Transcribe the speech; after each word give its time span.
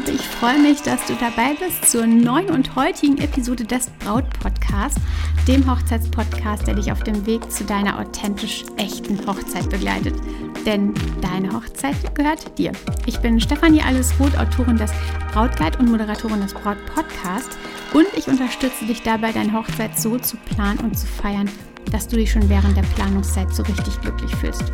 Liebe, 0.00 0.12
ich 0.12 0.22
freue 0.22 0.58
mich, 0.58 0.80
dass 0.82 1.04
du 1.06 1.14
dabei 1.14 1.54
bist 1.58 1.90
zur 1.90 2.06
neuen 2.06 2.50
und 2.50 2.74
heutigen 2.74 3.18
Episode 3.18 3.64
des 3.64 3.90
Braut 3.98 4.24
Podcasts, 4.40 5.00
dem 5.46 5.70
Hochzeitspodcast, 5.70 6.66
der 6.66 6.74
dich 6.74 6.90
auf 6.90 7.02
dem 7.02 7.26
Weg 7.26 7.50
zu 7.50 7.64
deiner 7.64 7.98
authentisch 7.98 8.64
echten 8.78 9.18
Hochzeit 9.26 9.68
begleitet. 9.68 10.14
Denn 10.64 10.94
deine 11.20 11.52
Hochzeit 11.52 12.14
gehört 12.14 12.56
dir. 12.56 12.72
Ich 13.04 13.18
bin 13.18 13.40
Stefanie 13.40 13.82
Allesroth, 13.82 14.38
Autorin 14.38 14.76
des 14.76 14.92
Brautguide 15.32 15.78
und 15.78 15.90
Moderatorin 15.90 16.40
des 16.40 16.54
Braut 16.54 16.78
Podcasts 16.94 17.58
und 17.92 18.06
ich 18.16 18.26
unterstütze 18.26 18.86
dich 18.86 19.02
dabei, 19.02 19.32
deine 19.32 19.52
Hochzeit 19.52 19.98
so 19.98 20.18
zu 20.18 20.36
planen 20.38 20.78
und 20.80 20.98
zu 20.98 21.06
feiern, 21.06 21.50
dass 21.90 22.08
du 22.08 22.16
dich 22.16 22.30
schon 22.30 22.48
während 22.48 22.76
der 22.76 22.84
Planungszeit 22.94 23.54
so 23.54 23.62
richtig 23.64 24.00
glücklich 24.00 24.34
fühlst 24.36 24.72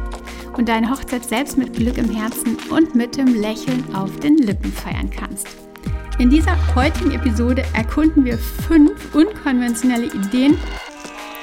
und 0.57 0.69
deine 0.69 0.91
Hochzeit 0.91 1.25
selbst 1.25 1.59
mit 1.59 1.75
Glück 1.75 1.99
im 1.99 2.11
Herzen 2.11 2.57
und 2.71 2.95
mit 2.95 3.17
dem 3.17 3.35
Lächeln 3.35 3.85
auf 3.95 4.19
den 4.21 4.39
Lippen 4.39 4.73
feiern 4.73 5.11
kannst. 5.11 5.49
In 6.19 6.31
dieser 6.31 6.57
heutigen 6.75 7.13
Episode 7.13 7.63
erkunden 7.75 8.25
wir 8.25 8.39
fünf 8.39 9.15
unkonventionelle 9.15 10.07
Ideen 10.07 10.57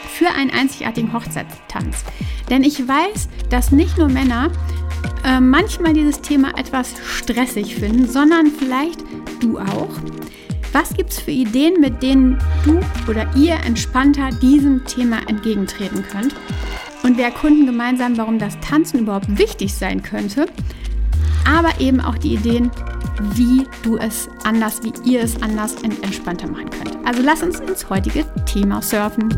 für 0.08 0.30
einen 0.30 0.52
einzigartigen 0.52 1.14
Hochzeitstanz. 1.14 2.04
Denn 2.50 2.64
ich 2.64 2.88
weiß, 2.88 3.30
dass 3.50 3.72
nicht 3.72 3.98
nur 3.98 4.10
Männer 4.10 4.52
äh, 5.24 5.40
manchmal 5.40 5.94
dieses 5.94 6.22
Thema 6.22 6.58
etwas 6.58 6.94
stressig 7.06 7.76
finden, 7.76 8.08
sondern 8.08 8.48
vielleicht 8.48 9.04
du 9.40 9.60
auch. 9.60 9.90
Was 10.72 10.94
gibt 10.96 11.12
es 11.12 11.20
für 11.20 11.32
Ideen, 11.32 11.80
mit 11.80 12.02
denen 12.02 12.40
du 12.66 12.80
oder 13.08 13.30
ihr 13.36 13.54
entspannter 13.64 14.30
diesem 14.42 14.84
Thema 14.86 15.20
entgegentreten 15.28 16.04
könnt? 16.12 16.34
Und 17.04 17.18
wir 17.18 17.26
erkunden 17.26 17.66
gemeinsam, 17.66 18.18
warum 18.18 18.40
das 18.40 18.60
Tanzen 18.60 19.00
überhaupt 19.00 19.38
wichtig 19.38 19.74
sein 19.74 20.02
könnte, 20.02 20.48
aber 21.46 21.80
eben 21.80 22.02
auch 22.02 22.18
die 22.18 22.34
Ideen, 22.34 22.72
wie 23.36 23.68
du 23.84 23.98
es 23.98 24.30
anders, 24.44 24.82
wie 24.84 24.94
ihr 25.10 25.22
es 25.22 25.42
anders 25.42 25.76
und 25.76 26.04
entspannter 26.04 26.48
machen 26.48 26.70
könnt. 26.70 26.98
Also 27.06 27.22
lass 27.22 27.44
uns 27.44 27.60
ins 27.60 27.90
heutige 27.90 28.26
Thema 28.46 28.82
surfen. 28.82 29.30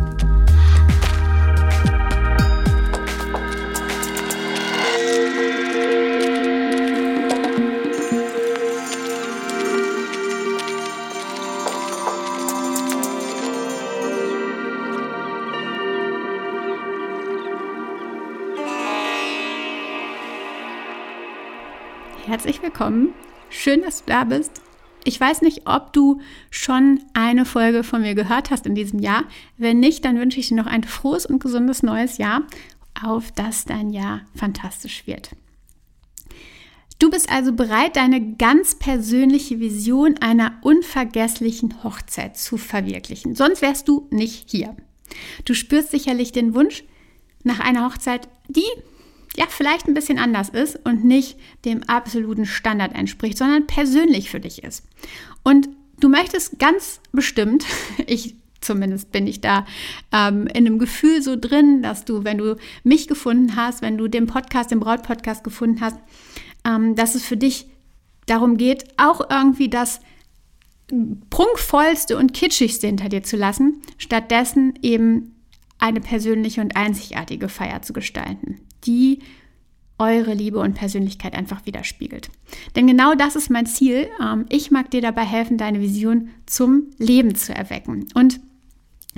Willkommen. 22.65 23.13
Schön, 23.51 23.83
dass 23.83 23.99
du 23.99 24.11
da 24.11 24.23
bist. 24.23 24.59
Ich 25.03 25.19
weiß 25.19 25.43
nicht, 25.43 25.67
ob 25.67 25.93
du 25.93 26.19
schon 26.49 26.99
eine 27.13 27.45
Folge 27.45 27.83
von 27.83 28.01
mir 28.01 28.15
gehört 28.15 28.49
hast 28.49 28.65
in 28.65 28.73
diesem 28.73 28.97
Jahr. 28.97 29.25
Wenn 29.55 29.79
nicht, 29.79 30.03
dann 30.03 30.17
wünsche 30.17 30.39
ich 30.39 30.47
dir 30.47 30.55
noch 30.55 30.65
ein 30.65 30.83
frohes 30.83 31.27
und 31.27 31.37
gesundes 31.43 31.83
neues 31.83 32.17
Jahr, 32.17 32.41
auf 32.99 33.31
das 33.31 33.65
dein 33.65 33.91
Jahr 33.91 34.21
fantastisch 34.33 35.05
wird. 35.05 35.29
Du 36.97 37.11
bist 37.11 37.31
also 37.31 37.53
bereit, 37.53 37.97
deine 37.97 38.33
ganz 38.33 38.73
persönliche 38.73 39.59
Vision 39.59 40.17
einer 40.19 40.57
unvergesslichen 40.63 41.83
Hochzeit 41.83 42.35
zu 42.35 42.57
verwirklichen. 42.57 43.35
Sonst 43.35 43.61
wärst 43.61 43.87
du 43.87 44.07
nicht 44.09 44.49
hier. 44.49 44.75
Du 45.45 45.53
spürst 45.53 45.91
sicherlich 45.91 46.31
den 46.31 46.55
Wunsch 46.55 46.83
nach 47.43 47.59
einer 47.59 47.85
Hochzeit, 47.85 48.27
die 48.47 48.65
ja, 49.37 49.45
vielleicht 49.49 49.87
ein 49.87 49.93
bisschen 49.93 50.17
anders 50.17 50.49
ist 50.49 50.79
und 50.85 51.03
nicht 51.03 51.37
dem 51.65 51.83
absoluten 51.83 52.45
Standard 52.45 52.95
entspricht, 52.95 53.37
sondern 53.37 53.67
persönlich 53.67 54.29
für 54.29 54.39
dich 54.39 54.63
ist. 54.63 54.83
Und 55.43 55.69
du 55.99 56.09
möchtest 56.09 56.59
ganz 56.59 57.01
bestimmt, 57.11 57.65
ich 58.07 58.35
zumindest 58.61 59.11
bin 59.11 59.27
ich 59.27 59.41
da 59.41 59.65
ähm, 60.11 60.47
in 60.47 60.65
einem 60.65 60.79
Gefühl 60.79 61.21
so 61.21 61.35
drin, 61.35 61.83
dass 61.83 62.03
du, 62.03 62.23
wenn 62.23 62.39
du 62.39 62.57
mich 62.83 63.07
gefunden 63.07 63.55
hast, 63.55 63.81
wenn 63.81 63.97
du 63.97 64.07
den 64.07 64.25
Podcast, 64.25 64.71
den 64.71 64.79
Braut-Podcast 64.79 65.43
gefunden 65.43 65.81
hast, 65.81 65.99
ähm, 66.65 66.95
dass 66.95 67.13
es 67.13 67.23
für 67.23 67.37
dich 67.37 67.67
darum 68.25 68.57
geht, 68.57 68.85
auch 68.97 69.29
irgendwie 69.29 69.69
das 69.69 69.99
prunkvollste 71.29 72.17
und 72.17 72.33
kitschigste 72.33 72.87
hinter 72.87 73.09
dir 73.09 73.23
zu 73.23 73.37
lassen, 73.37 73.81
stattdessen 73.97 74.73
eben 74.81 75.34
eine 75.85 76.01
persönliche 76.01 76.61
und 76.61 76.75
einzigartige 76.75 77.47
Feier 77.47 77.81
zu 77.81 77.93
gestalten 77.93 78.59
die 78.85 79.19
eure 79.97 80.33
Liebe 80.33 80.59
und 80.59 80.73
Persönlichkeit 80.73 81.33
einfach 81.35 81.65
widerspiegelt. 81.65 82.29
Denn 82.75 82.85
genau 82.85 83.15
das 83.15 83.35
ist 83.35 83.49
mein 83.49 83.65
Ziel. 83.65 84.09
Ähm, 84.21 84.45
ich 84.49 84.69
mag 84.71 84.91
dir 84.91 85.01
dabei 85.01 85.23
helfen, 85.23 85.57
deine 85.57 85.79
Vision 85.79 86.29
zum 86.45 86.87
Leben 86.97 87.35
zu 87.35 87.55
erwecken. 87.55 88.05
Und 88.13 88.41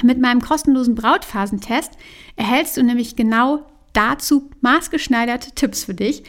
mit 0.04 0.20
meinem 0.20 0.42
kostenlosen 0.42 0.94
Brautphasentest 0.94 1.94
erhältst 2.36 2.78
du 2.78 2.84
nämlich 2.84 3.16
genau 3.16 3.66
dazu 3.94 4.52
maßgeschneiderte 4.62 5.54
Tipps 5.54 5.86
für 5.86 5.96
dich. 5.96 6.24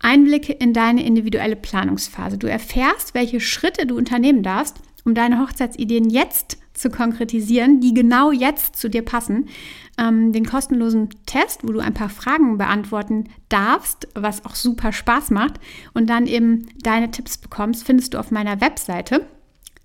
Einblicke 0.00 0.52
in 0.52 0.74
deine 0.74 1.02
individuelle 1.02 1.56
Planungsphase. 1.56 2.36
Du 2.36 2.46
erfährst, 2.46 3.14
welche 3.14 3.40
Schritte 3.40 3.86
du 3.86 3.96
unternehmen 3.96 4.42
darfst, 4.42 4.76
um 5.04 5.14
deine 5.14 5.40
Hochzeitsideen 5.40 6.10
jetzt 6.10 6.58
zu 6.72 6.90
konkretisieren, 6.90 7.80
die 7.80 7.94
genau 7.94 8.32
jetzt 8.32 8.76
zu 8.76 8.90
dir 8.90 9.02
passen. 9.02 9.48
Ähm, 9.96 10.32
den 10.32 10.44
kostenlosen 10.44 11.08
Test, 11.26 11.60
wo 11.62 11.72
du 11.72 11.80
ein 11.80 11.94
paar 11.94 12.08
Fragen 12.08 12.58
beantworten 12.58 13.28
darfst, 13.48 14.08
was 14.14 14.44
auch 14.44 14.56
super 14.56 14.92
Spaß 14.92 15.30
macht 15.30 15.60
und 15.94 16.10
dann 16.10 16.26
eben 16.26 16.66
deine 16.82 17.10
Tipps 17.10 17.38
bekommst, 17.38 17.86
findest 17.86 18.14
du 18.14 18.18
auf 18.18 18.30
meiner 18.30 18.60
Webseite 18.60 19.26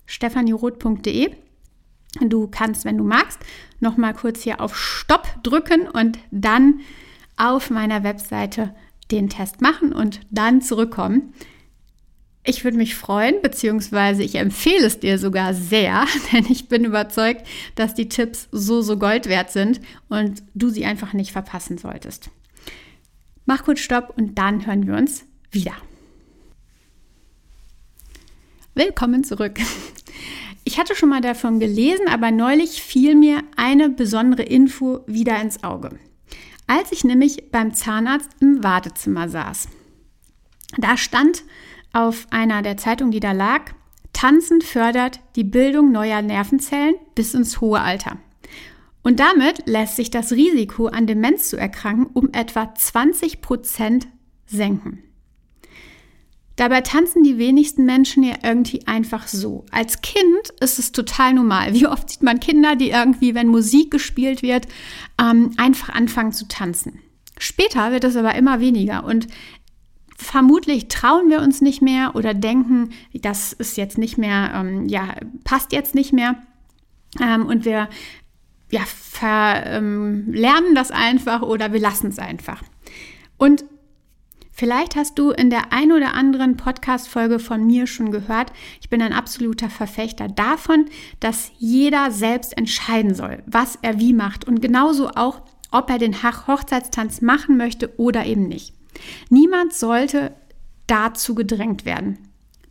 stefanieroth.de. 0.06 1.30
Du 2.20 2.48
kannst, 2.48 2.84
wenn 2.84 2.98
du 2.98 3.04
magst, 3.04 3.38
noch 3.78 3.96
mal 3.96 4.12
kurz 4.12 4.42
hier 4.42 4.60
auf 4.60 4.76
Stopp 4.76 5.28
drücken 5.44 5.88
und 5.88 6.18
dann 6.32 6.80
auf 7.36 7.70
meiner 7.70 8.02
Webseite 8.02 8.74
den 9.12 9.28
Test 9.28 9.60
machen 9.60 9.92
und 9.92 10.20
dann 10.30 10.60
zurückkommen. 10.60 11.32
Ich 12.42 12.64
würde 12.64 12.78
mich 12.78 12.94
freuen, 12.94 13.42
beziehungsweise 13.42 14.22
ich 14.22 14.36
empfehle 14.36 14.86
es 14.86 14.98
dir 14.98 15.18
sogar 15.18 15.52
sehr, 15.52 16.06
denn 16.32 16.46
ich 16.48 16.68
bin 16.68 16.84
überzeugt, 16.84 17.46
dass 17.74 17.94
die 17.94 18.08
Tipps 18.08 18.48
so, 18.50 18.80
so 18.80 18.98
Gold 18.98 19.28
wert 19.28 19.50
sind 19.50 19.80
und 20.08 20.42
du 20.54 20.70
sie 20.70 20.86
einfach 20.86 21.12
nicht 21.12 21.32
verpassen 21.32 21.76
solltest. 21.76 22.30
Mach 23.44 23.64
kurz 23.64 23.80
Stopp 23.80 24.14
und 24.16 24.38
dann 24.38 24.66
hören 24.66 24.86
wir 24.86 24.94
uns 24.96 25.24
wieder. 25.50 25.74
Willkommen 28.74 29.24
zurück. 29.24 29.58
Ich 30.62 30.78
hatte 30.78 30.94
schon 30.94 31.08
mal 31.08 31.22
davon 31.22 31.58
gelesen, 31.58 32.06
aber 32.08 32.30
neulich 32.30 32.82
fiel 32.82 33.14
mir 33.16 33.42
eine 33.56 33.88
besondere 33.88 34.42
Info 34.42 35.00
wieder 35.06 35.40
ins 35.40 35.64
Auge. 35.64 35.98
Als 36.66 36.92
ich 36.92 37.02
nämlich 37.02 37.50
beim 37.50 37.74
Zahnarzt 37.74 38.30
im 38.40 38.62
Wartezimmer 38.62 39.28
saß. 39.28 39.68
Da 40.76 40.96
stand 40.98 41.42
auf 41.92 42.26
einer 42.30 42.62
der 42.62 42.76
Zeitungen, 42.76 43.12
die 43.12 43.20
da 43.20 43.32
lag, 43.32 43.72
Tanzen 44.12 44.60
fördert 44.60 45.20
die 45.36 45.44
Bildung 45.44 45.92
neuer 45.92 46.22
Nervenzellen 46.22 46.94
bis 47.14 47.34
ins 47.34 47.60
hohe 47.60 47.80
Alter. 47.80 48.18
Und 49.02 49.18
damit 49.18 49.66
lässt 49.66 49.96
sich 49.96 50.10
das 50.10 50.32
Risiko, 50.32 50.88
an 50.88 51.06
Demenz 51.06 51.48
zu 51.48 51.56
erkranken, 51.56 52.06
um 52.12 52.30
etwa 52.32 52.74
20 52.74 53.40
Prozent 53.40 54.08
senken. 54.46 55.02
Dabei 56.56 56.82
tanzen 56.82 57.22
die 57.22 57.38
wenigsten 57.38 57.86
Menschen 57.86 58.22
ja 58.22 58.34
irgendwie 58.42 58.86
einfach 58.86 59.26
so. 59.26 59.64
Als 59.70 60.02
Kind 60.02 60.50
ist 60.60 60.78
es 60.78 60.92
total 60.92 61.32
normal. 61.32 61.72
Wie 61.72 61.86
oft 61.86 62.10
sieht 62.10 62.22
man 62.22 62.40
Kinder, 62.40 62.76
die 62.76 62.90
irgendwie, 62.90 63.34
wenn 63.34 63.46
Musik 63.46 63.90
gespielt 63.90 64.42
wird, 64.42 64.68
ähm, 65.18 65.52
einfach 65.56 65.88
anfangen 65.88 66.32
zu 66.32 66.46
tanzen. 66.48 66.98
Später 67.38 67.90
wird 67.92 68.04
es 68.04 68.16
aber 68.16 68.34
immer 68.34 68.60
weniger 68.60 69.04
und 69.04 69.26
vermutlich 70.20 70.88
trauen 70.88 71.30
wir 71.30 71.40
uns 71.40 71.60
nicht 71.60 71.82
mehr 71.82 72.14
oder 72.14 72.34
denken, 72.34 72.90
das 73.14 73.52
ist 73.52 73.76
jetzt 73.76 73.98
nicht 73.98 74.18
mehr, 74.18 74.52
ähm, 74.54 74.86
ja, 74.86 75.14
passt 75.44 75.72
jetzt 75.72 75.94
nicht 75.94 76.12
mehr. 76.12 76.36
Ähm, 77.20 77.46
und 77.46 77.64
wir 77.64 77.88
ja, 78.70 78.82
verlernen 78.84 80.24
ähm, 80.34 80.74
das 80.74 80.90
einfach 80.90 81.42
oder 81.42 81.72
wir 81.72 81.80
lassen 81.80 82.08
es 82.08 82.18
einfach. 82.18 82.62
Und 83.36 83.64
Vielleicht 84.52 84.94
hast 84.94 85.18
du 85.18 85.30
in 85.30 85.48
der 85.48 85.72
ein 85.72 85.90
oder 85.90 86.12
anderen 86.12 86.58
Podcast-Folge 86.58 87.38
von 87.38 87.66
mir 87.66 87.86
schon 87.86 88.10
gehört, 88.10 88.52
ich 88.82 88.90
bin 88.90 89.00
ein 89.00 89.14
absoluter 89.14 89.70
Verfechter 89.70 90.28
davon, 90.28 90.84
dass 91.18 91.50
jeder 91.56 92.10
selbst 92.10 92.58
entscheiden 92.58 93.14
soll, 93.14 93.42
was 93.46 93.78
er 93.80 93.98
wie 93.98 94.12
macht 94.12 94.46
und 94.46 94.60
genauso 94.60 95.08
auch, 95.12 95.40
ob 95.70 95.88
er 95.88 95.96
den 95.96 96.22
Hochzeitstanz 96.22 97.22
machen 97.22 97.56
möchte 97.56 97.98
oder 97.98 98.26
eben 98.26 98.48
nicht. 98.48 98.74
Niemand 99.28 99.72
sollte 99.72 100.34
dazu 100.86 101.34
gedrängt 101.34 101.84
werden. 101.84 102.18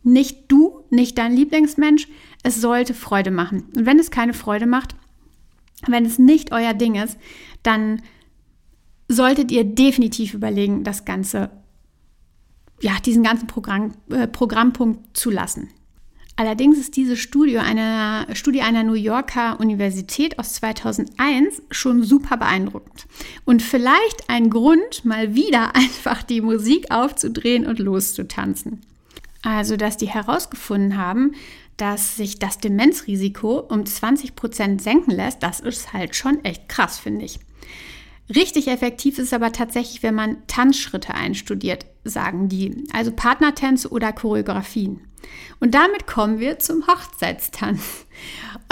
Nicht 0.02 0.50
du, 0.50 0.84
nicht 0.90 1.18
dein 1.18 1.34
Lieblingsmensch, 1.34 2.08
es 2.42 2.60
sollte 2.60 2.94
Freude 2.94 3.30
machen. 3.30 3.64
Und 3.76 3.86
wenn 3.86 3.98
es 3.98 4.10
keine 4.10 4.34
Freude 4.34 4.66
macht, 4.66 4.94
wenn 5.86 6.04
es 6.04 6.18
nicht 6.18 6.52
euer 6.52 6.74
Ding 6.74 6.94
ist, 6.94 7.18
dann 7.62 8.02
solltet 9.08 9.50
ihr 9.50 9.64
definitiv 9.64 10.34
überlegen, 10.34 10.84
das 10.84 11.04
Ganze, 11.04 11.50
ja, 12.80 12.92
diesen 13.04 13.22
ganzen 13.22 13.46
Programm, 13.46 13.92
äh, 14.10 14.26
Programmpunkt 14.26 15.16
zu 15.16 15.30
lassen. 15.30 15.68
Allerdings 16.40 16.78
ist 16.78 16.96
diese 16.96 17.18
Studie 17.18 17.58
einer, 17.58 18.26
Studie 18.32 18.62
einer 18.62 18.82
New 18.82 18.94
Yorker 18.94 19.60
Universität 19.60 20.38
aus 20.38 20.54
2001 20.54 21.60
schon 21.70 22.02
super 22.02 22.38
beeindruckend. 22.38 23.04
Und 23.44 23.60
vielleicht 23.60 24.30
ein 24.30 24.48
Grund, 24.48 25.04
mal 25.04 25.34
wieder 25.34 25.76
einfach 25.76 26.22
die 26.22 26.40
Musik 26.40 26.90
aufzudrehen 26.90 27.66
und 27.66 27.78
loszutanzen. 27.78 28.80
Also, 29.42 29.76
dass 29.76 29.98
die 29.98 30.08
herausgefunden 30.08 30.96
haben, 30.96 31.32
dass 31.76 32.16
sich 32.16 32.38
das 32.38 32.56
Demenzrisiko 32.56 33.58
um 33.58 33.84
20 33.84 34.34
Prozent 34.34 34.80
senken 34.80 35.10
lässt, 35.10 35.42
das 35.42 35.60
ist 35.60 35.92
halt 35.92 36.16
schon 36.16 36.42
echt 36.42 36.70
krass, 36.70 36.98
finde 36.98 37.26
ich. 37.26 37.38
Richtig 38.34 38.68
effektiv 38.68 39.18
ist 39.18 39.34
aber 39.34 39.52
tatsächlich, 39.52 40.02
wenn 40.02 40.14
man 40.14 40.38
Tanzschritte 40.46 41.14
einstudiert, 41.14 41.86
sagen 42.04 42.48
die, 42.48 42.84
also 42.92 43.10
Partnertänze 43.10 43.88
oder 43.88 44.12
Choreografien. 44.12 45.00
Und 45.58 45.74
damit 45.74 46.06
kommen 46.06 46.38
wir 46.38 46.58
zum 46.58 46.86
Hochzeitstanz. 46.86 48.06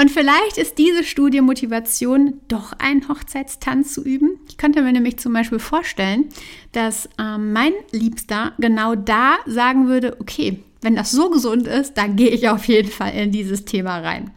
Und 0.00 0.10
vielleicht 0.10 0.58
ist 0.58 0.78
diese 0.78 1.04
Studie 1.04 1.40
Motivation, 1.40 2.40
doch 2.48 2.72
einen 2.78 3.08
Hochzeitstanz 3.08 3.94
zu 3.94 4.04
üben. 4.04 4.38
Ich 4.48 4.56
könnte 4.56 4.80
mir 4.80 4.92
nämlich 4.92 5.18
zum 5.18 5.32
Beispiel 5.32 5.58
vorstellen, 5.58 6.26
dass 6.72 7.08
ähm, 7.18 7.52
mein 7.52 7.72
Liebster 7.90 8.52
genau 8.58 8.94
da 8.94 9.36
sagen 9.46 9.88
würde, 9.88 10.16
okay, 10.20 10.62
wenn 10.80 10.94
das 10.94 11.10
so 11.10 11.30
gesund 11.30 11.66
ist, 11.66 11.94
dann 11.94 12.16
gehe 12.16 12.30
ich 12.30 12.48
auf 12.48 12.64
jeden 12.66 12.90
Fall 12.90 13.12
in 13.12 13.32
dieses 13.32 13.64
Thema 13.64 13.98
rein. 13.98 14.30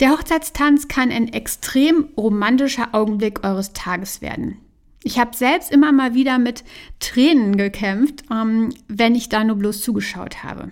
Der 0.00 0.10
Hochzeitstanz 0.10 0.86
kann 0.86 1.10
ein 1.10 1.32
extrem 1.32 2.08
romantischer 2.16 2.88
Augenblick 2.92 3.44
eures 3.44 3.72
Tages 3.72 4.20
werden. 4.20 4.58
Ich 5.02 5.18
habe 5.18 5.36
selbst 5.36 5.70
immer 5.70 5.92
mal 5.92 6.14
wieder 6.14 6.38
mit 6.38 6.64
Tränen 7.00 7.56
gekämpft, 7.56 8.22
ähm, 8.30 8.74
wenn 8.88 9.14
ich 9.14 9.28
da 9.28 9.42
nur 9.42 9.56
bloß 9.56 9.82
zugeschaut 9.82 10.44
habe. 10.44 10.70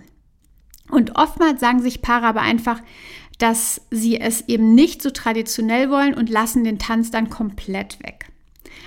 Und 0.89 1.15
oftmals 1.17 1.59
sagen 1.59 1.81
sich 1.81 2.01
Paare 2.01 2.27
aber 2.27 2.41
einfach, 2.41 2.81
dass 3.37 3.81
sie 3.91 4.19
es 4.19 4.47
eben 4.47 4.73
nicht 4.73 5.01
so 5.01 5.09
traditionell 5.09 5.89
wollen 5.89 6.13
und 6.13 6.29
lassen 6.29 6.63
den 6.63 6.79
Tanz 6.79 7.11
dann 7.11 7.29
komplett 7.29 8.01
weg. 8.03 8.27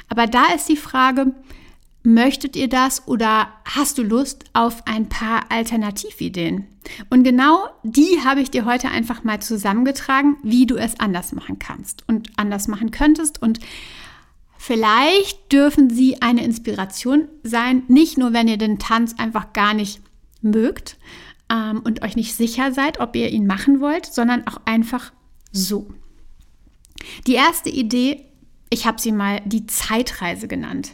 Aber 0.08 0.26
da 0.26 0.46
ist 0.54 0.68
die 0.68 0.76
Frage, 0.76 1.34
möchtet 2.02 2.56
ihr 2.56 2.68
das 2.68 3.06
oder 3.06 3.48
hast 3.64 3.98
du 3.98 4.02
Lust 4.02 4.44
auf 4.52 4.86
ein 4.86 5.08
paar 5.08 5.50
Alternativideen? 5.50 6.66
Und 7.10 7.24
genau 7.24 7.68
die 7.82 8.20
habe 8.24 8.40
ich 8.40 8.50
dir 8.50 8.64
heute 8.64 8.88
einfach 8.88 9.24
mal 9.24 9.40
zusammengetragen, 9.40 10.36
wie 10.42 10.66
du 10.66 10.76
es 10.76 10.98
anders 10.98 11.32
machen 11.32 11.58
kannst 11.58 12.08
und 12.08 12.30
anders 12.36 12.68
machen 12.68 12.90
könntest. 12.90 13.42
Und 13.42 13.60
vielleicht 14.56 15.52
dürfen 15.52 15.90
sie 15.90 16.22
eine 16.22 16.44
Inspiration 16.44 17.28
sein, 17.42 17.82
nicht 17.88 18.18
nur 18.18 18.32
wenn 18.32 18.48
ihr 18.48 18.58
den 18.58 18.78
Tanz 18.78 19.14
einfach 19.18 19.52
gar 19.52 19.74
nicht 19.74 20.00
mögt, 20.42 20.96
ähm, 21.50 21.80
und 21.84 22.02
euch 22.02 22.16
nicht 22.16 22.34
sicher 22.34 22.72
seid, 22.72 23.00
ob 23.00 23.16
ihr 23.16 23.28
ihn 23.28 23.46
machen 23.46 23.80
wollt, 23.80 24.06
sondern 24.06 24.46
auch 24.46 24.60
einfach 24.64 25.12
so. 25.52 25.88
Die 27.26 27.34
erste 27.34 27.68
Idee, 27.68 28.24
ich 28.70 28.86
habe 28.86 29.00
sie 29.00 29.12
mal 29.12 29.40
die 29.44 29.66
Zeitreise 29.66 30.48
genannt. 30.48 30.92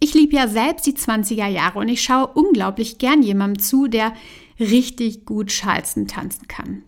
Ich 0.00 0.14
liebe 0.14 0.36
ja 0.36 0.46
selbst 0.48 0.86
die 0.86 0.94
20er 0.94 1.46
Jahre 1.46 1.78
und 1.80 1.88
ich 1.88 2.02
schaue 2.02 2.28
unglaublich 2.28 2.98
gern 2.98 3.22
jemandem 3.22 3.62
zu, 3.62 3.88
der 3.88 4.12
richtig 4.60 5.24
gut 5.24 5.48
Charleston 5.48 6.06
tanzen 6.06 6.46
kann. 6.48 6.82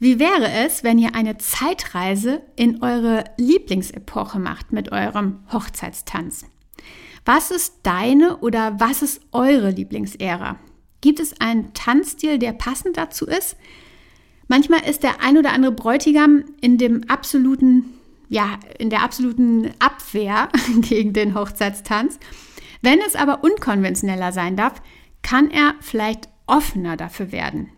Wie 0.00 0.18
wäre 0.18 0.50
es, 0.64 0.84
wenn 0.84 0.98
ihr 0.98 1.14
eine 1.14 1.38
Zeitreise 1.38 2.42
in 2.54 2.82
eure 2.82 3.24
Lieblingsepoche 3.36 4.38
macht 4.38 4.72
mit 4.72 4.92
eurem 4.92 5.40
Hochzeitstanz? 5.52 6.46
Was 7.24 7.50
ist 7.50 7.80
deine 7.82 8.38
oder 8.38 8.78
was 8.78 9.02
ist 9.02 9.20
eure 9.32 9.70
Lieblingsära? 9.70 10.58
Gibt 11.00 11.20
es 11.20 11.40
einen 11.40 11.74
Tanzstil, 11.74 12.38
der 12.38 12.52
passend 12.52 12.96
dazu 12.96 13.26
ist? 13.26 13.56
Manchmal 14.46 14.88
ist 14.88 15.02
der 15.02 15.20
ein 15.20 15.36
oder 15.36 15.52
andere 15.52 15.72
Bräutigam 15.72 16.44
in 16.60 16.78
dem 16.78 17.04
absoluten, 17.08 17.97
ja, 18.28 18.58
in 18.78 18.90
der 18.90 19.02
absoluten 19.02 19.70
Abwehr 19.78 20.48
gegen 20.80 21.12
den 21.12 21.34
Hochzeitstanz. 21.34 22.18
Wenn 22.82 23.00
es 23.00 23.16
aber 23.16 23.42
unkonventioneller 23.42 24.32
sein 24.32 24.56
darf, 24.56 24.80
kann 25.22 25.50
er 25.50 25.74
vielleicht 25.80 26.28
offener 26.46 26.96
dafür 26.96 27.32
werden. 27.32 27.70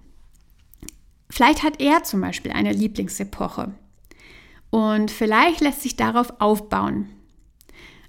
Vielleicht 1.30 1.62
hat 1.62 1.80
er 1.80 2.02
zum 2.02 2.20
Beispiel 2.20 2.52
eine 2.52 2.72
Lieblingsepoche 2.72 3.72
und 4.70 5.10
vielleicht 5.10 5.60
lässt 5.60 5.82
sich 5.82 5.96
darauf 5.96 6.40
aufbauen. 6.40 7.08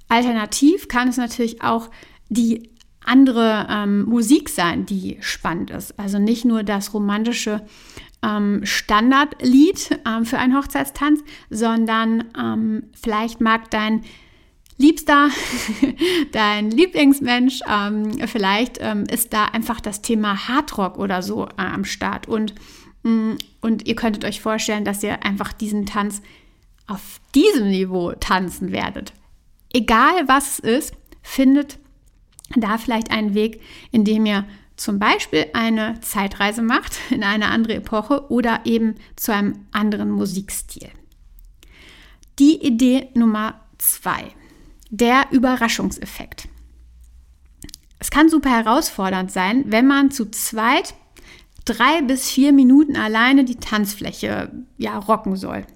Alternativ 0.09 0.87
kann 0.87 1.07
es 1.07 1.17
natürlich 1.17 1.63
auch 1.63 1.89
die 2.29 2.69
andere 3.03 3.67
ähm, 3.69 4.03
Musik 4.03 4.49
sein, 4.49 4.85
die 4.85 5.17
spannend 5.21 5.71
ist. 5.71 5.97
Also 5.99 6.19
nicht 6.19 6.45
nur 6.45 6.63
das 6.63 6.93
romantische 6.93 7.65
ähm, 8.23 8.61
Standardlied 8.63 9.99
ähm, 10.05 10.25
für 10.25 10.37
einen 10.37 10.55
Hochzeitstanz, 10.57 11.21
sondern 11.49 12.25
ähm, 12.37 12.83
vielleicht 12.93 13.41
mag 13.41 13.71
dein 13.71 14.03
Liebster, 14.77 15.29
dein 16.31 16.71
Lieblingsmensch, 16.71 17.61
ähm, 17.67 18.27
vielleicht 18.27 18.79
ähm, 18.81 19.03
ist 19.03 19.33
da 19.33 19.45
einfach 19.45 19.79
das 19.79 20.01
Thema 20.01 20.47
Hardrock 20.47 20.97
oder 20.97 21.21
so 21.21 21.45
äh, 21.45 21.51
am 21.57 21.85
Start 21.85 22.27
und, 22.27 22.55
mh, 23.03 23.11
mm, 23.11 23.37
und 23.61 23.87
ihr 23.87 23.95
könntet 23.95 24.25
euch 24.25 24.41
vorstellen, 24.41 24.85
dass 24.85 25.03
ihr 25.03 25.23
einfach 25.23 25.53
diesen 25.53 25.85
Tanz 25.85 26.21
auf 26.87 27.21
diesem 27.35 27.69
Niveau 27.69 28.13
tanzen 28.13 28.71
werdet. 28.71 29.13
Egal 29.71 30.27
was 30.27 30.59
es 30.59 30.59
ist, 30.59 30.93
findet 31.21 31.77
da 32.55 32.77
vielleicht 32.77 33.11
einen 33.11 33.33
Weg, 33.33 33.61
in 33.91 34.03
dem 34.03 34.25
ihr 34.25 34.45
zum 34.81 34.97
Beispiel 34.97 35.45
eine 35.53 35.99
Zeitreise 36.01 36.63
macht 36.63 36.97
in 37.11 37.23
eine 37.23 37.49
andere 37.49 37.75
Epoche 37.75 38.31
oder 38.31 38.61
eben 38.65 38.95
zu 39.15 39.31
einem 39.31 39.67
anderen 39.71 40.09
Musikstil. 40.09 40.89
Die 42.39 42.65
Idee 42.65 43.09
Nummer 43.13 43.61
zwei, 43.77 44.33
der 44.89 45.27
Überraschungseffekt. 45.29 46.47
Es 47.99 48.09
kann 48.09 48.29
super 48.29 48.49
herausfordernd 48.49 49.31
sein, 49.31 49.65
wenn 49.67 49.85
man 49.85 50.09
zu 50.09 50.31
zweit 50.31 50.95
drei 51.65 52.01
bis 52.01 52.31
vier 52.31 52.51
Minuten 52.51 52.95
alleine 52.97 53.45
die 53.45 53.57
Tanzfläche 53.57 54.51
ja, 54.77 54.97
rocken 54.97 55.35
soll. 55.35 55.67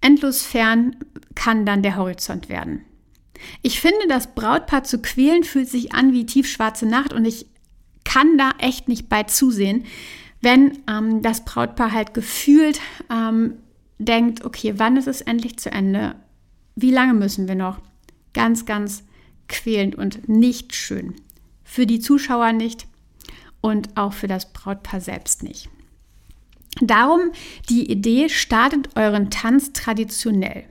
Endlos 0.00 0.42
fern 0.42 0.96
kann 1.36 1.64
dann 1.64 1.84
der 1.84 1.94
Horizont 1.94 2.48
werden. 2.48 2.84
Ich 3.62 3.80
finde, 3.80 4.08
das 4.08 4.34
Brautpaar 4.34 4.82
zu 4.82 5.00
quälen 5.00 5.44
fühlt 5.44 5.68
sich 5.68 5.94
an 5.94 6.12
wie 6.12 6.26
tiefschwarze 6.26 6.86
Nacht 6.86 7.12
und 7.12 7.24
ich 7.24 7.53
kann 8.04 8.38
da 8.38 8.52
echt 8.58 8.88
nicht 8.88 9.08
bei 9.08 9.24
zusehen, 9.24 9.84
wenn 10.40 10.78
ähm, 10.88 11.22
das 11.22 11.44
Brautpaar 11.44 11.92
halt 11.92 12.14
gefühlt 12.14 12.80
ähm, 13.10 13.54
denkt, 13.98 14.44
okay, 14.44 14.74
wann 14.76 14.96
ist 14.96 15.08
es 15.08 15.20
endlich 15.20 15.58
zu 15.58 15.70
Ende? 15.70 16.14
Wie 16.76 16.90
lange 16.90 17.14
müssen 17.14 17.48
wir 17.48 17.54
noch? 17.54 17.78
Ganz, 18.34 18.66
ganz 18.66 19.04
quälend 19.48 19.94
und 19.94 20.28
nicht 20.28 20.74
schön. 20.74 21.14
Für 21.62 21.86
die 21.86 22.00
Zuschauer 22.00 22.52
nicht 22.52 22.86
und 23.60 23.96
auch 23.96 24.12
für 24.12 24.26
das 24.26 24.52
Brautpaar 24.52 25.00
selbst 25.00 25.42
nicht. 25.42 25.68
Darum 26.80 27.30
die 27.68 27.90
Idee, 27.90 28.28
startet 28.28 28.96
euren 28.96 29.30
Tanz 29.30 29.72
traditionell 29.72 30.64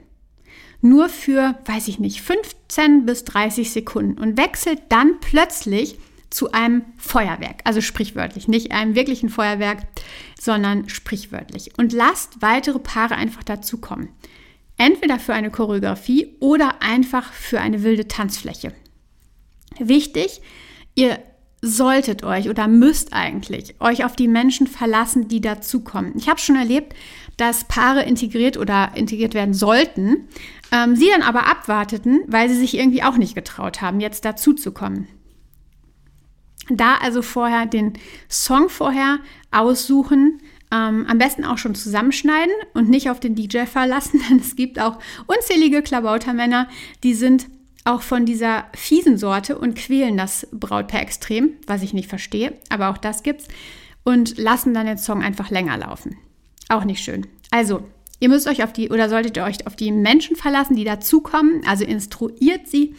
nur 0.84 1.08
für, 1.08 1.56
weiß 1.66 1.88
ich 1.88 1.98
nicht, 1.98 2.22
15 2.22 3.06
bis 3.06 3.24
30 3.24 3.72
Sekunden 3.72 4.22
und 4.22 4.38
wechselt 4.38 4.82
dann 4.90 5.20
plötzlich 5.22 5.98
zu 6.34 6.52
einem 6.52 6.84
Feuerwerk. 6.98 7.62
Also 7.64 7.80
sprichwörtlich, 7.80 8.48
nicht 8.48 8.72
einem 8.72 8.96
wirklichen 8.96 9.30
Feuerwerk, 9.30 9.84
sondern 10.40 10.90
sprichwörtlich. 10.90 11.78
Und 11.78 11.94
lasst 11.94 12.42
weitere 12.42 12.80
Paare 12.80 13.16
einfach 13.16 13.44
dazukommen. 13.44 14.10
Entweder 14.78 15.20
für 15.20 15.36
eine 15.36 15.52
Choreografie 15.52 16.36
oder 16.40 16.82
einfach 16.82 17.32
für 17.32 17.62
eine 17.62 17.84
wilde 17.84 18.08
Tanzfläche. 18.08 18.74
Wichtig, 19.78 20.42
ihr 20.96 21.20
solltet 21.62 22.24
euch 22.24 22.50
oder 22.50 22.68
müsst 22.68 23.14
eigentlich 23.14 23.76
euch 23.80 24.04
auf 24.04 24.16
die 24.16 24.28
Menschen 24.28 24.66
verlassen, 24.66 25.28
die 25.28 25.40
dazukommen. 25.40 26.14
Ich 26.18 26.30
habe 26.30 26.40
schon 26.40 26.56
erlebt, 26.56 26.94
dass 27.38 27.68
Paare 27.68 28.04
integriert 28.04 28.58
oder 28.58 28.92
integriert 28.96 29.36
werden 29.36 29.54
sollten, 29.54 30.28
ähm, 30.72 30.96
sie 30.96 31.10
dann 31.10 31.22
aber 31.22 31.46
abwarteten, 31.48 32.22
weil 32.28 32.50
sie 32.50 32.58
sich 32.58 32.76
irgendwie 32.76 33.04
auch 33.04 33.18
nicht 33.18 33.36
getraut 33.36 33.82
haben, 33.82 34.00
jetzt 34.00 34.26
dazuzukommen. 34.26 35.08
Da 36.70 36.96
also 36.96 37.22
vorher 37.22 37.66
den 37.66 37.94
Song 38.30 38.70
vorher 38.70 39.20
aussuchen, 39.52 40.40
ähm, 40.72 41.06
am 41.08 41.18
besten 41.18 41.46
auch 41.46 41.58
schon 41.58 41.76
zusammenschneiden 41.76 42.54
und 42.74 42.90
nicht 42.90 43.10
auf 43.10 43.20
den 43.20 43.36
DJ 43.36 43.66
verlassen, 43.66 44.22
denn 44.30 44.40
es 44.40 44.56
gibt 44.56 44.80
auch 44.80 45.00
unzählige 45.28 45.82
Klabautermänner, 45.82 46.68
die 47.04 47.14
sind 47.14 47.48
auch 47.86 48.02
von 48.02 48.26
dieser 48.26 48.66
fiesen 48.74 49.18
Sorte 49.18 49.58
und 49.58 49.76
quälen 49.76 50.18
das 50.18 50.48
Brautpaar 50.52 51.02
extrem, 51.02 51.52
was 51.68 51.84
ich 51.84 51.94
nicht 51.94 52.10
verstehe, 52.10 52.54
aber 52.70 52.90
auch 52.90 52.98
das 52.98 53.24
gibt's 53.24 53.48
und 54.04 54.38
lassen 54.38 54.74
dann 54.74 54.86
den 54.86 54.98
Song 54.98 55.22
einfach 55.22 55.50
länger 55.50 55.78
laufen. 55.78 56.18
Auch 56.70 56.86
nicht 56.86 57.04
schön. 57.04 57.28
Also, 57.52 57.84
ihr 58.20 58.30
müsst 58.30 58.48
euch 58.48 58.64
auf 58.64 58.74
die 58.74 58.90
oder 58.90 59.10
solltet 59.10 59.38
ihr 59.38 59.44
euch 59.44 59.68
auf 59.68 59.76
die 59.76 59.92
Menschen 59.92 60.36
verlassen, 60.36 60.76
die 60.76 60.86
dazukommen. 60.86 61.62
Also 61.68 61.84
instruiert 61.84 62.68
sie, 62.68 62.96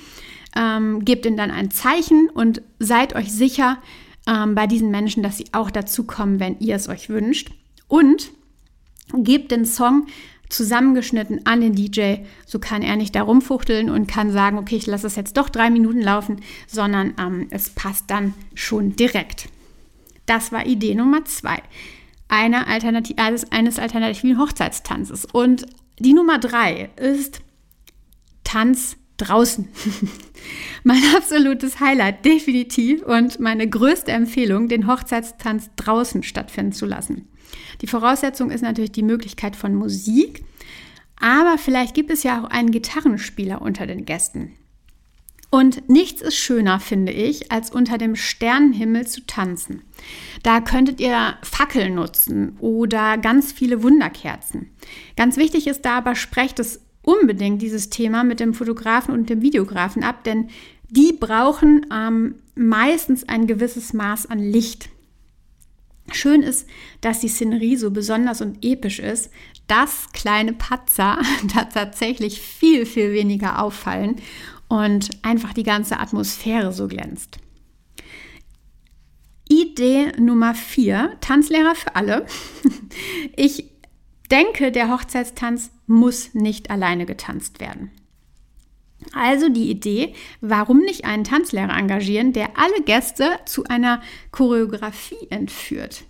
ähm, 0.56 1.04
gebt 1.04 1.26
ihnen 1.26 1.36
dann 1.36 1.50
ein 1.50 1.70
Zeichen 1.70 2.28
und 2.30 2.62
seid 2.78 3.14
euch 3.14 3.32
sicher, 3.32 3.78
ähm, 4.26 4.54
bei 4.54 4.66
diesen 4.66 4.90
Menschen, 4.90 5.22
dass 5.22 5.36
sie 5.36 5.46
auch 5.52 5.70
dazukommen, 5.70 6.40
wenn 6.40 6.58
ihr 6.58 6.76
es 6.76 6.88
euch 6.88 7.08
wünscht. 7.08 7.50
Und 7.88 8.30
gebt 9.12 9.50
den 9.50 9.66
Song 9.66 10.06
zusammengeschnitten 10.48 11.46
an 11.46 11.60
den 11.60 11.74
DJ. 11.74 12.16
So 12.46 12.58
kann 12.58 12.82
er 12.82 12.96
nicht 12.96 13.14
da 13.14 13.22
rumfuchteln 13.22 13.90
und 13.90 14.06
kann 14.06 14.30
sagen, 14.30 14.58
okay, 14.58 14.76
ich 14.76 14.86
lasse 14.86 15.06
es 15.06 15.16
jetzt 15.16 15.36
doch 15.36 15.48
drei 15.48 15.70
Minuten 15.70 16.00
laufen, 16.00 16.40
sondern 16.66 17.14
ähm, 17.18 17.48
es 17.50 17.70
passt 17.70 18.10
dann 18.10 18.34
schon 18.54 18.96
direkt. 18.96 19.48
Das 20.26 20.52
war 20.52 20.66
Idee 20.66 20.94
Nummer 20.94 21.24
zwei. 21.24 21.62
Eine 22.28 22.66
Alternative, 22.66 23.18
also 23.18 23.46
eines 23.50 23.78
alternativen 23.78 24.38
Hochzeitstanzes. 24.38 25.26
Und 25.26 25.66
die 25.98 26.14
Nummer 26.14 26.38
drei 26.38 26.90
ist 26.96 27.42
Tanz 28.42 28.96
draußen. 29.16 29.68
mein 30.84 31.02
absolutes 31.16 31.80
Highlight, 31.80 32.24
definitiv, 32.24 33.02
und 33.02 33.40
meine 33.40 33.68
größte 33.68 34.12
Empfehlung, 34.12 34.68
den 34.68 34.86
Hochzeitstanz 34.86 35.70
draußen 35.76 36.22
stattfinden 36.22 36.72
zu 36.72 36.86
lassen. 36.86 37.28
Die 37.80 37.86
Voraussetzung 37.86 38.50
ist 38.50 38.62
natürlich 38.62 38.92
die 38.92 39.02
Möglichkeit 39.02 39.56
von 39.56 39.74
Musik, 39.74 40.44
aber 41.20 41.58
vielleicht 41.58 41.94
gibt 41.94 42.10
es 42.10 42.22
ja 42.22 42.42
auch 42.42 42.50
einen 42.50 42.70
Gitarrenspieler 42.70 43.62
unter 43.62 43.86
den 43.86 44.04
Gästen. 44.04 44.52
Und 45.54 45.88
nichts 45.88 46.20
ist 46.20 46.34
schöner, 46.34 46.80
finde 46.80 47.12
ich, 47.12 47.52
als 47.52 47.70
unter 47.70 47.96
dem 47.96 48.16
Sternenhimmel 48.16 49.06
zu 49.06 49.24
tanzen. 49.24 49.82
Da 50.42 50.60
könntet 50.60 50.98
ihr 50.98 51.36
Fackeln 51.42 51.94
nutzen 51.94 52.56
oder 52.58 53.18
ganz 53.18 53.52
viele 53.52 53.84
Wunderkerzen. 53.84 54.70
Ganz 55.16 55.36
wichtig 55.36 55.68
ist 55.68 55.82
da 55.82 55.98
aber, 55.98 56.16
sprecht 56.16 56.58
es 56.58 56.80
unbedingt 57.04 57.62
dieses 57.62 57.90
Thema 57.90 58.24
mit 58.24 58.40
dem 58.40 58.54
Fotografen 58.54 59.14
und 59.14 59.30
dem 59.30 59.42
Videografen 59.42 60.02
ab, 60.02 60.24
denn 60.24 60.48
die 60.88 61.12
brauchen 61.12 61.86
ähm, 61.92 62.36
meistens 62.54 63.28
ein 63.28 63.46
gewisses 63.46 63.92
Maß 63.92 64.26
an 64.26 64.38
Licht. 64.38 64.88
Schön 66.12 66.42
ist, 66.42 66.68
dass 67.00 67.20
die 67.20 67.28
Szenerie 67.28 67.76
so 67.76 67.90
besonders 67.90 68.40
und 68.40 68.64
episch 68.64 68.98
ist, 68.98 69.30
dass 69.66 70.12
kleine 70.12 70.52
Patzer 70.52 71.18
da 71.54 71.64
tatsächlich 71.64 72.40
viel, 72.40 72.86
viel 72.86 73.12
weniger 73.12 73.62
auffallen 73.62 74.16
und 74.68 75.10
einfach 75.22 75.52
die 75.52 75.62
ganze 75.62 75.98
Atmosphäre 75.98 76.72
so 76.72 76.88
glänzt. 76.88 77.38
Idee 79.48 80.12
Nummer 80.18 80.54
vier, 80.54 81.16
Tanzlehrer 81.20 81.74
für 81.74 81.94
alle. 81.96 82.26
Ich 83.36 83.70
denke, 84.30 84.72
der 84.72 84.90
Hochzeitstanz 84.90 85.70
muss 85.86 86.34
nicht 86.34 86.70
alleine 86.70 87.06
getanzt 87.06 87.60
werden. 87.60 87.90
Also 89.12 89.48
die 89.48 89.70
Idee, 89.70 90.14
warum 90.40 90.78
nicht 90.78 91.04
einen 91.04 91.24
Tanzlehrer 91.24 91.76
engagieren, 91.76 92.32
der 92.32 92.58
alle 92.58 92.82
Gäste 92.84 93.38
zu 93.44 93.64
einer 93.64 94.00
Choreografie 94.30 95.28
entführt. 95.30 96.04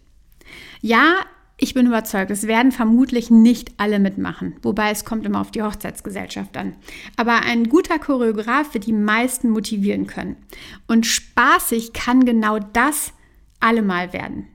Ja, 0.81 1.17
ich 1.57 1.73
bin 1.73 1.87
überzeugt, 1.87 2.31
es 2.31 2.47
werden 2.47 2.73
vermutlich 2.73 3.31
nicht 3.31 3.73
alle 3.79 3.99
mitmachen, 3.99 4.57
wobei 4.63 4.91
es 4.91 5.05
kommt 5.05 5.25
immer 5.25 5.41
auf 5.41 5.51
die 5.51 5.63
Hochzeitsgesellschaft 5.63 6.57
an. 6.57 6.75
Aber 7.17 7.43
ein 7.43 7.69
guter 7.69 7.99
Choreograf 7.99 8.75
wird 8.75 8.87
die 8.87 8.93
meisten 8.93 9.51
motivieren 9.51 10.07
können. 10.07 10.37
Und 10.89 11.07
spaßig 11.07 11.93
kann 11.93 12.25
genau 12.25 12.59
das 12.59 13.13
allemal 13.61 14.13
werden. 14.13 14.49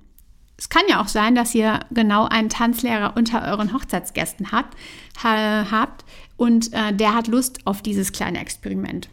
Es 0.60 0.68
kann 0.68 0.84
ja 0.90 1.02
auch 1.02 1.08
sein, 1.08 1.36
dass 1.36 1.56
ihr 1.56 1.80
genau 1.90 2.26
einen 2.26 2.50
Tanzlehrer 2.50 3.16
unter 3.16 3.48
euren 3.48 3.74
Hochzeitsgästen 3.74 4.52
habt, 4.52 4.76
habt 5.24 6.04
und 6.36 6.74
äh, 6.74 6.94
der 6.94 7.16
hat 7.16 7.28
Lust 7.28 7.66
auf 7.66 7.82
dieses 7.82 8.12
kleine 8.12 8.42
Experiment. 8.42 9.10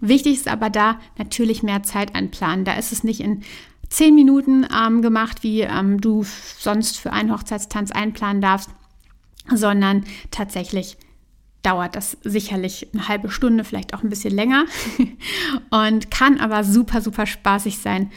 Wichtig 0.00 0.34
ist 0.34 0.48
aber 0.48 0.68
da 0.68 0.98
natürlich 1.16 1.62
mehr 1.62 1.84
Zeit 1.84 2.16
einplanen. 2.16 2.64
Da 2.64 2.72
ist 2.72 2.90
es 2.90 3.04
nicht 3.04 3.20
in 3.20 3.44
zehn 3.88 4.16
Minuten 4.16 4.66
ähm, 4.76 5.00
gemacht, 5.00 5.44
wie 5.44 5.60
ähm, 5.60 6.00
du 6.00 6.24
sonst 6.58 6.98
für 6.98 7.12
einen 7.12 7.32
Hochzeitstanz 7.32 7.92
einplanen 7.92 8.42
darfst, 8.42 8.70
sondern 9.54 10.04
tatsächlich 10.32 10.96
dauert 11.62 11.94
das 11.94 12.16
sicherlich 12.24 12.88
eine 12.94 13.06
halbe 13.06 13.30
Stunde, 13.30 13.64
vielleicht 13.64 13.94
auch 13.94 14.02
ein 14.02 14.08
bisschen 14.08 14.34
länger 14.34 14.64
und 15.70 16.10
kann 16.10 16.40
aber 16.40 16.64
super, 16.64 17.00
super 17.00 17.26
spaßig 17.26 17.78
sein 17.78 18.10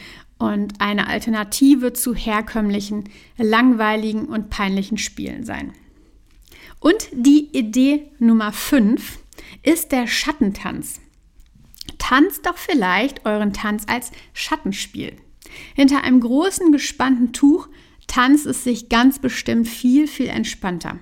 und 0.52 0.80
eine 0.80 1.08
Alternative 1.08 1.92
zu 1.92 2.14
herkömmlichen, 2.14 3.04
langweiligen 3.38 4.26
und 4.26 4.50
peinlichen 4.50 4.98
Spielen 4.98 5.44
sein. 5.44 5.72
Und 6.80 7.08
die 7.12 7.48
Idee 7.52 8.10
Nummer 8.18 8.52
5 8.52 9.18
ist 9.62 9.92
der 9.92 10.06
Schattentanz. 10.06 11.00
Tanzt 11.98 12.46
doch 12.46 12.58
vielleicht 12.58 13.24
euren 13.24 13.52
Tanz 13.52 13.84
als 13.86 14.12
Schattenspiel. 14.32 15.16
Hinter 15.74 16.04
einem 16.04 16.20
großen 16.20 16.72
gespannten 16.72 17.32
Tuch 17.32 17.68
tanzt 18.06 18.46
es 18.46 18.64
sich 18.64 18.88
ganz 18.88 19.18
bestimmt 19.18 19.68
viel, 19.68 20.06
viel 20.06 20.26
entspannter. 20.26 20.98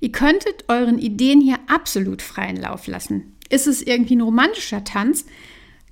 Ihr 0.00 0.12
könntet 0.12 0.64
euren 0.68 0.98
Ideen 0.98 1.40
hier 1.40 1.58
absolut 1.66 2.22
freien 2.22 2.56
Lauf 2.56 2.86
lassen. 2.86 3.36
Ist 3.50 3.66
es 3.66 3.82
irgendwie 3.82 4.16
ein 4.16 4.20
romantischer 4.20 4.84
Tanz, 4.84 5.26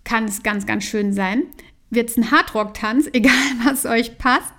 kann 0.04 0.24
es 0.24 0.42
ganz, 0.42 0.66
ganz 0.66 0.84
schön 0.84 1.12
sein. 1.12 1.44
Wird 1.90 2.10
es 2.10 2.16
ein 2.16 2.30
Hardrock-Tanz, 2.30 3.08
egal 3.12 3.32
was 3.64 3.86
euch 3.86 4.18
passt. 4.18 4.52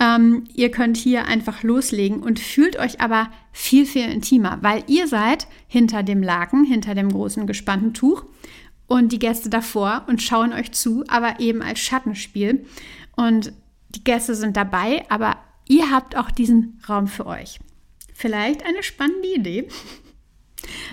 Ähm, 0.00 0.44
ihr 0.54 0.70
könnt 0.70 0.96
hier 0.96 1.26
einfach 1.26 1.62
loslegen 1.62 2.22
und 2.22 2.40
fühlt 2.40 2.78
euch 2.78 3.00
aber 3.00 3.30
viel, 3.52 3.86
viel 3.86 4.10
intimer, 4.10 4.58
weil 4.62 4.84
ihr 4.86 5.06
seid 5.08 5.46
hinter 5.68 6.02
dem 6.02 6.22
Laken, 6.22 6.64
hinter 6.64 6.94
dem 6.94 7.10
großen 7.10 7.46
gespannten 7.46 7.94
Tuch 7.94 8.24
und 8.86 9.12
die 9.12 9.18
Gäste 9.18 9.48
davor 9.48 10.04
und 10.06 10.22
schauen 10.22 10.52
euch 10.52 10.72
zu, 10.72 11.04
aber 11.08 11.40
eben 11.40 11.62
als 11.62 11.80
Schattenspiel. 11.80 12.66
Und 13.16 13.52
die 13.90 14.04
Gäste 14.04 14.34
sind 14.34 14.56
dabei, 14.56 15.04
aber 15.10 15.36
ihr 15.68 15.90
habt 15.90 16.16
auch 16.16 16.30
diesen 16.30 16.80
Raum 16.88 17.06
für 17.06 17.26
euch. 17.26 17.58
Vielleicht 18.14 18.64
eine 18.64 18.82
spannende 18.82 19.28
Idee. 19.34 19.68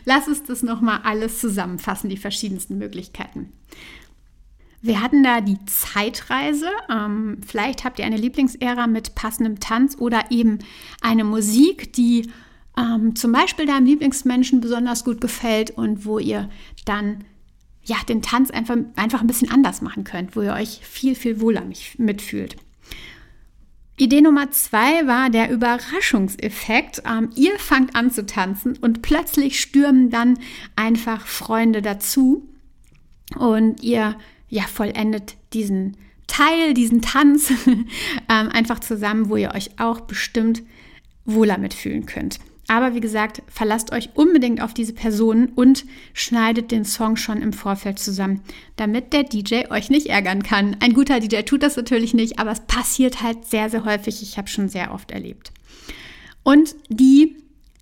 Lass 0.06 0.28
uns 0.28 0.44
das 0.44 0.64
nochmal 0.64 1.02
alles 1.04 1.40
zusammenfassen, 1.40 2.10
die 2.10 2.18
verschiedensten 2.18 2.78
Möglichkeiten. 2.78 3.52
Wir 4.82 5.02
hatten 5.02 5.24
da 5.24 5.42
die 5.42 5.64
Zeitreise. 5.66 6.70
Ähm, 6.90 7.40
vielleicht 7.46 7.84
habt 7.84 8.00
ihr 8.00 8.06
eine 8.06 8.18
Lieblingsära 8.18 8.88
mit 8.88 9.16
passendem 9.16 9.60
Tanz 9.60 9.98
oder 9.98 10.32
eben 10.32 10.60
eine 11.02 11.24
Musik, 11.24 11.94
die 11.94 12.30
ähm, 12.78 13.16
zum 13.16 13.32
Beispiel 13.32 13.66
deinem 13.66 13.86
Lieblingsmenschen 13.86 14.62
besonders 14.62 15.04
gut 15.04 15.20
gefällt 15.20 15.72
und 15.72 16.06
wo 16.06 16.20
ihr 16.20 16.50
dann 16.86 17.26
ja, 17.84 17.98
den 18.08 18.22
Tanz 18.22 18.52
einfach, 18.52 18.78
einfach 18.96 19.22
ein 19.22 19.28
bisschen 19.28 19.52
anders 19.52 19.82
machen 19.82 20.04
könnt, 20.04 20.36
wo 20.36 20.42
ihr 20.42 20.54
euch 20.54 20.82
viel, 20.84 21.16
viel 21.16 21.42
wohler 21.42 21.64
mitfühlt. 21.98 22.56
Idee 23.98 24.22
Nummer 24.22 24.50
zwei 24.52 25.08
war 25.08 25.30
der 25.30 25.52
Überraschungseffekt. 25.52 27.04
Ähm, 27.06 27.32
ihr 27.36 27.58
fangt 27.60 27.96
an 27.96 28.12
zu 28.12 28.26
tanzen 28.26 28.78
und 28.78 29.02
plötzlich 29.02 29.60
stürmen 29.60 30.10
dann 30.10 30.40
einfach 30.78 31.28
Freunde 31.28 31.82
dazu 31.82 32.48
und 33.36 33.84
ihr 33.84 34.16
ja 34.50 34.64
vollendet 34.64 35.36
diesen 35.54 35.98
Teil, 36.28 36.74
diesen 36.74 37.02
Tanz 37.02 37.52
ähm, 37.66 38.50
einfach 38.50 38.80
zusammen, 38.80 39.30
wo 39.30 39.36
ihr 39.36 39.54
euch 39.54 39.80
auch 39.80 40.02
bestimmt 40.02 40.64
wohler 41.26 41.58
mitfühlen 41.58 42.06
könnt. 42.06 42.40
Aber 42.70 42.94
wie 42.94 43.00
gesagt, 43.00 43.42
verlasst 43.48 43.92
euch 43.92 44.12
unbedingt 44.14 44.62
auf 44.62 44.76
diese 44.76 44.94
Personen 44.94 45.48
und 45.48 45.86
schneidet 46.14 46.70
den 46.70 46.86
Song 46.86 47.16
schon 47.16 47.42
im 47.42 47.52
Vorfeld 47.52 47.98
zusammen, 47.98 48.42
damit 48.76 49.12
der 49.12 49.24
DJ 49.24 49.72
euch 49.72 49.90
nicht 49.90 50.06
ärgern 50.06 50.44
kann. 50.44 50.78
Ein 50.80 50.94
guter 50.94 51.20
DJ 51.20 51.42
tut 51.42 51.64
das 51.64 51.78
natürlich 51.78 52.14
nicht, 52.14 52.38
aber 52.38 52.52
es 52.52 52.60
passiert 52.62 53.24
halt 53.24 53.46
sehr, 53.46 53.72
sehr 53.72 53.86
häufig. 53.86 54.22
Ich 54.22 54.38
habe 54.38 54.48
schon 54.48 54.70
sehr 54.70 54.94
oft 54.94 55.10
erlebt. 55.10 55.52
Und 56.44 56.76
die 56.90 57.38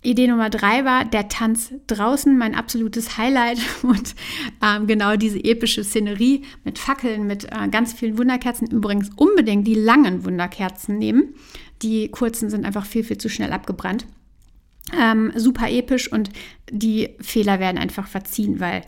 Idee 0.08 0.28
Nummer 0.28 0.50
drei 0.50 0.86
war 0.86 1.04
der 1.04 1.28
Tanz 1.28 1.74
draußen, 1.88 2.38
mein 2.38 2.56
absolutes 2.56 3.18
Highlight. 3.18 3.60
Und 3.84 4.16
ähm, 4.64 4.88
genau 4.88 5.18
diese 5.18 5.44
epische 5.44 5.84
Szenerie 5.84 6.44
mit 6.64 6.80
Fackeln, 6.80 7.28
mit 7.28 7.46
äh, 7.46 7.68
ganz 7.70 7.94
vielen 7.94 8.18
Wunderkerzen. 8.18 8.68
Übrigens 8.68 9.10
unbedingt 9.18 9.68
die 9.68 9.76
langen 9.76 10.24
Wunderkerzen 10.24 10.98
nehmen. 10.98 11.36
Die 11.82 12.10
kurzen 12.10 12.50
sind 12.50 12.66
einfach 12.66 12.86
viel, 12.86 13.04
viel 13.04 13.18
zu 13.18 13.30
schnell 13.30 13.52
abgebrannt. 13.52 14.06
Ähm, 14.98 15.34
super 15.36 15.70
episch 15.70 16.10
und 16.10 16.30
die 16.72 17.10
Fehler 17.20 17.60
werden 17.60 17.78
einfach 17.78 18.08
verziehen, 18.08 18.62
weil 18.62 18.84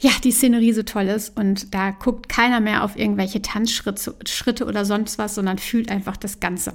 ja, 0.00 0.12
die 0.22 0.30
Szenerie 0.30 0.72
so 0.72 0.84
toll 0.84 1.08
ist 1.08 1.36
und 1.36 1.74
da 1.74 1.90
guckt 1.90 2.28
keiner 2.28 2.60
mehr 2.60 2.84
auf 2.84 2.96
irgendwelche 2.96 3.42
Tanzschritte 3.42 4.14
Schritte 4.26 4.64
oder 4.64 4.84
sonst 4.84 5.18
was, 5.18 5.34
sondern 5.34 5.58
fühlt 5.58 5.90
einfach 5.90 6.16
das 6.16 6.38
Ganze. 6.38 6.72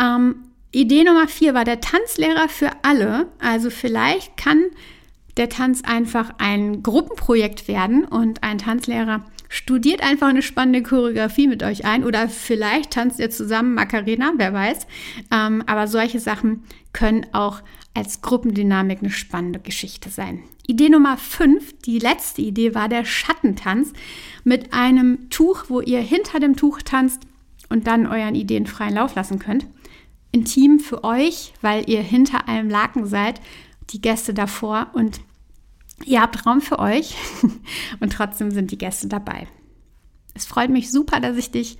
Ähm, 0.00 0.36
Idee 0.74 1.04
Nummer 1.04 1.28
vier 1.28 1.54
war 1.54 1.64
der 1.64 1.80
Tanzlehrer 1.80 2.48
für 2.48 2.70
alle. 2.82 3.28
Also 3.38 3.70
vielleicht 3.70 4.36
kann 4.36 4.64
der 5.36 5.48
Tanz 5.48 5.82
einfach 5.84 6.34
ein 6.38 6.82
Gruppenprojekt 6.82 7.68
werden 7.68 8.04
und 8.04 8.42
ein 8.42 8.58
Tanzlehrer 8.58 9.24
Studiert 9.54 10.02
einfach 10.02 10.26
eine 10.26 10.42
spannende 10.42 10.82
Choreografie 10.82 11.46
mit 11.46 11.62
euch 11.62 11.84
ein 11.84 12.02
oder 12.02 12.28
vielleicht 12.28 12.90
tanzt 12.90 13.20
ihr 13.20 13.30
zusammen 13.30 13.74
Macarena, 13.74 14.32
wer 14.36 14.52
weiß. 14.52 14.88
Ähm, 15.30 15.62
aber 15.66 15.86
solche 15.86 16.18
Sachen 16.18 16.64
können 16.92 17.24
auch 17.32 17.62
als 17.94 18.20
Gruppendynamik 18.20 18.98
eine 18.98 19.10
spannende 19.10 19.60
Geschichte 19.60 20.10
sein. 20.10 20.42
Idee 20.66 20.88
Nummer 20.88 21.16
5, 21.16 21.82
die 21.82 22.00
letzte 22.00 22.42
Idee, 22.42 22.74
war 22.74 22.88
der 22.88 23.04
Schattentanz 23.04 23.92
mit 24.42 24.72
einem 24.72 25.30
Tuch, 25.30 25.66
wo 25.68 25.80
ihr 25.80 26.00
hinter 26.00 26.40
dem 26.40 26.56
Tuch 26.56 26.82
tanzt 26.82 27.22
und 27.68 27.86
dann 27.86 28.08
euren 28.08 28.34
Ideen 28.34 28.66
freien 28.66 28.94
Lauf 28.94 29.14
lassen 29.14 29.38
könnt. 29.38 29.68
Intim 30.34 30.80
für 30.80 31.04
euch, 31.04 31.54
weil 31.62 31.88
ihr 31.88 32.02
hinter 32.02 32.48
einem 32.48 32.68
Laken 32.68 33.06
seid, 33.06 33.40
die 33.90 34.00
Gäste 34.00 34.34
davor 34.34 34.88
und 34.92 35.20
ihr 36.04 36.20
habt 36.20 36.44
Raum 36.44 36.60
für 36.60 36.80
euch 36.80 37.14
und 38.00 38.12
trotzdem 38.12 38.50
sind 38.50 38.72
die 38.72 38.78
Gäste 38.78 39.06
dabei. 39.06 39.46
Es 40.34 40.44
freut 40.44 40.70
mich 40.70 40.90
super, 40.90 41.20
dass 41.20 41.36
ich 41.36 41.52
dich 41.52 41.78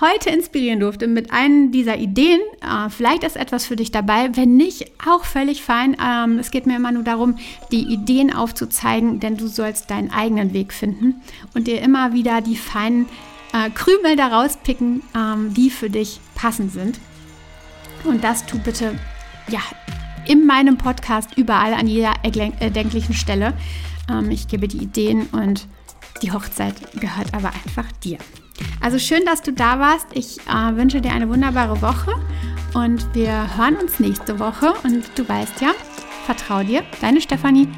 heute 0.00 0.30
inspirieren 0.30 0.80
durfte 0.80 1.06
mit 1.06 1.30
einem 1.32 1.70
dieser 1.70 1.98
Ideen. 1.98 2.40
Äh, 2.62 2.88
vielleicht 2.88 3.22
ist 3.24 3.36
etwas 3.36 3.66
für 3.66 3.76
dich 3.76 3.90
dabei. 3.90 4.34
Wenn 4.34 4.56
nicht, 4.56 4.90
auch 5.06 5.24
völlig 5.26 5.62
fein. 5.62 5.98
Ähm, 6.02 6.38
es 6.38 6.50
geht 6.50 6.66
mir 6.66 6.76
immer 6.76 6.92
nur 6.92 7.04
darum, 7.04 7.38
die 7.70 7.82
Ideen 7.82 8.32
aufzuzeigen, 8.32 9.20
denn 9.20 9.36
du 9.36 9.48
sollst 9.48 9.90
deinen 9.90 10.10
eigenen 10.10 10.54
Weg 10.54 10.72
finden 10.72 11.16
und 11.54 11.66
dir 11.66 11.82
immer 11.82 12.14
wieder 12.14 12.40
die 12.40 12.56
feinen 12.56 13.06
äh, 13.52 13.68
Krümel 13.68 14.16
daraus 14.16 14.56
picken, 14.56 15.02
ähm, 15.14 15.52
die 15.52 15.68
für 15.68 15.90
dich 15.90 16.20
passend 16.34 16.72
sind. 16.72 16.98
Und 18.06 18.22
das 18.22 18.46
tu 18.46 18.58
bitte, 18.58 18.94
ja, 19.48 19.60
in 20.26 20.46
meinem 20.46 20.78
Podcast 20.78 21.36
überall 21.36 21.74
an 21.74 21.86
jeder 21.86 22.12
erdenklichen 22.22 23.14
Stelle. 23.14 23.52
Ähm, 24.10 24.30
ich 24.30 24.48
gebe 24.48 24.68
die 24.68 24.78
Ideen 24.78 25.26
und 25.32 25.66
die 26.22 26.32
Hochzeit 26.32 26.74
gehört 27.00 27.34
aber 27.34 27.48
einfach 27.48 27.90
dir. 28.04 28.18
Also 28.80 28.98
schön, 28.98 29.24
dass 29.24 29.42
du 29.42 29.52
da 29.52 29.78
warst. 29.78 30.06
Ich 30.14 30.38
äh, 30.48 30.76
wünsche 30.76 31.00
dir 31.00 31.12
eine 31.12 31.28
wunderbare 31.28 31.82
Woche 31.82 32.12
und 32.74 33.14
wir 33.14 33.56
hören 33.56 33.76
uns 33.76 34.00
nächste 34.00 34.38
Woche. 34.38 34.74
Und 34.82 35.04
du 35.16 35.28
weißt 35.28 35.60
ja, 35.60 35.72
vertrau 36.24 36.62
dir, 36.62 36.82
deine 37.00 37.20
Stefanie. 37.20 37.68